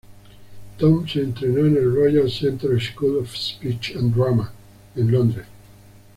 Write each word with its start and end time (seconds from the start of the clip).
Tom 0.79 1.07
se 1.07 1.19
entrenó 1.21 1.59
en 1.59 1.77
el 1.77 1.93
"Royal 1.93 2.27
Central 2.27 2.81
School 2.81 3.17
of 3.17 3.35
Speech 3.35 3.95
and 3.97 4.15
Drama" 4.15 4.51
en 4.95 5.11
Londres. 5.11 5.45